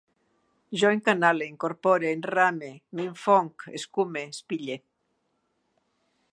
[0.83, 4.81] Jo encanale, incorpore, enrame, m'infonc, escume, espille